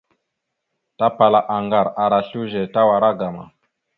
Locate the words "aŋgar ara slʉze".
1.55-2.61